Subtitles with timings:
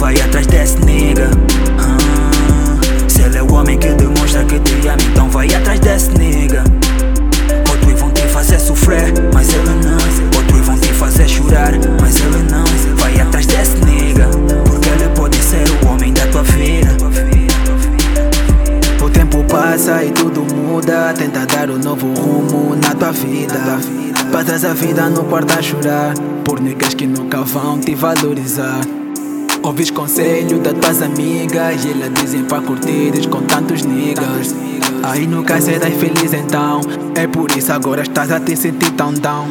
[0.00, 1.30] vai atrás desse nigga.
[1.78, 6.10] Ah, se ele é o homem que demonstra que te ama, então vai atrás desse
[6.12, 6.64] nigga.
[7.70, 10.38] Outros vão te fazer sofrer, mas ele não.
[10.38, 12.64] Outros vão te fazer chorar, mas ele não.
[12.96, 14.26] Vai atrás desse nigga,
[14.64, 16.96] porque ele pode ser o homem da tua vida.
[19.04, 21.12] O tempo passa e tudo muda.
[21.12, 23.78] Tenta dar um novo rumo na tua vida.
[24.32, 26.14] Passas a vida no quarto a chorar.
[26.42, 28.99] Por niggas que nunca vão te valorizar.
[29.62, 34.54] Ouvis conselho das tuas amigas E elas dizem pra curtires com tantos niggas.
[35.02, 36.80] Aí nunca serás feliz então
[37.14, 39.46] É por isso agora estás a te sentir tão down.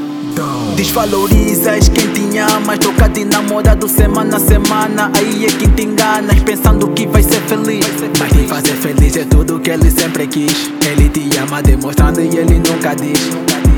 [0.76, 6.40] Desvalorizas quem te ama Troca de namorado semana a semana Aí é que te enganas
[6.44, 7.86] Pensando que vai ser feliz.
[8.20, 10.72] Mas te fazer feliz é tudo que ele sempre quis.
[10.86, 13.69] Ele te ama demonstrando e ele nunca diz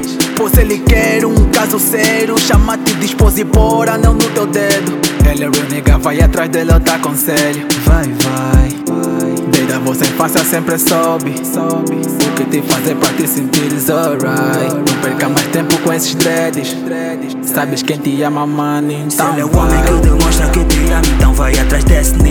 [0.42, 5.00] Pois ele quer um caso sério Chama-te de esposa e pôr anel no teu dedo.
[5.24, 8.70] Ele é real nigga, vai atrás dele, eu te aconselho Vai, vai
[9.52, 14.74] Desde a vossa infância sempre soube O que te fazer pra te sentires alright.
[14.74, 16.76] Não perca mais tempo com esses dreads.
[17.44, 20.80] Sabes quem te ama, mano, então Se ele é o homem que demonstra que te
[20.92, 22.31] ama Então vai atrás desse nigga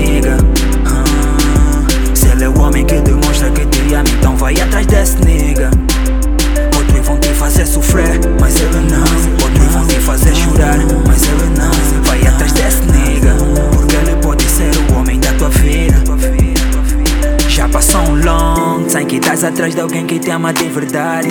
[19.40, 21.28] estás atrás de alguém que te ama de verdade.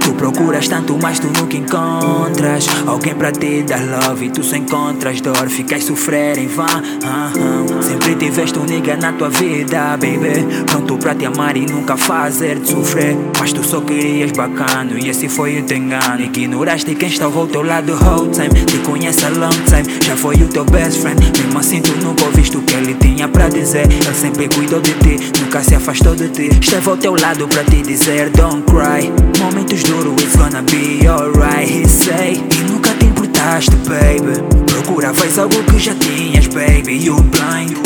[0.00, 4.56] Tu procuras tanto, mas tu nunca encontras alguém pra te dar love e tu só
[4.56, 5.48] encontras dor.
[5.48, 6.64] Ficas sofrer em vão.
[6.64, 7.82] Uh -huh.
[7.82, 10.64] Sempre tiveste um nigga na tua vida, baby.
[10.66, 13.16] Pronto pra te amar e nunca fazer te sofrer.
[13.38, 16.22] Mas tu só querias bacano e esse foi o teu engano.
[16.22, 18.64] Ignoraste quem estava ao teu lado whole time.
[18.64, 21.20] Te conhece a long time, já foi o teu best friend.
[21.20, 23.86] Mesmo assim, tu nunca ouviste o que ele tinha pra dizer.
[23.92, 26.48] Ele sempre cuidou de ti, nunca se afastou de ti.
[26.60, 29.10] Esteve ao teu lado pra te dizer don't cry.
[29.38, 31.68] Momentos duros, it's gonna be alright.
[31.68, 34.42] He say, e nunca te importaste, baby.
[34.66, 37.04] Procuravas algo que já tinhas, baby.
[37.04, 37.76] You blind.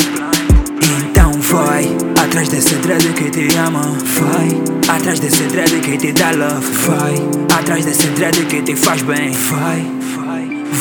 [0.81, 1.85] Então vai
[2.21, 3.81] atrás desse dread que te ama.
[4.19, 6.67] Vai atrás desse dread que te dá love.
[6.85, 7.15] Vai
[7.57, 9.31] atrás desse dread que te faz bem.
[9.31, 9.97] Vai.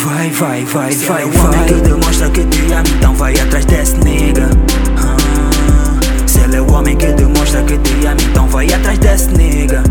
[0.05, 3.35] Vai, vai, vai, Se vai, é o homem que demonstra que te ama, então vai
[3.41, 4.49] atrás desse nigga.
[6.57, 9.83] É o homem que demonstra que te ama, então vai atrás desse nigga.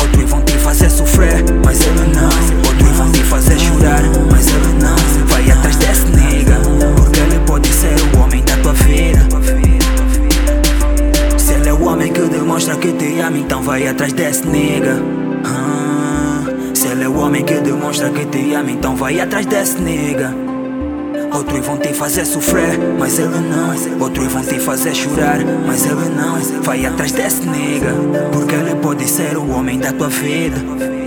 [0.00, 2.30] Outros vão te fazer sofrer, mas ele não.
[2.66, 4.96] Outros vão te fazer chorar, mas ele não.
[5.26, 6.54] Vai atrás desse nigga,
[6.96, 9.28] porque ele pode ser o homem da tua vida.
[11.36, 15.02] Se ele é o homem que demonstra que te ama, então vai atrás desse nigga.
[15.44, 19.78] Ah, se ele é o homem que demonstra que te ama, então vai atrás desse
[19.78, 20.47] nigga.
[21.32, 24.00] Outros vão te fazer sofrer, mas ele não.
[24.00, 26.62] Outros vão te fazer chorar, mas ele não.
[26.62, 27.94] Vai atrás desse nigga,
[28.32, 30.97] porque ele pode ser o homem da tua vida.